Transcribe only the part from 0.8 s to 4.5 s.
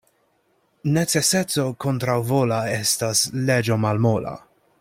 Neceseco kontraŭvola estas leĝo malmola.